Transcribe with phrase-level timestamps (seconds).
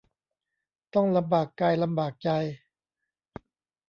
[0.93, 2.29] ต้องลำบากกายลำบากใจ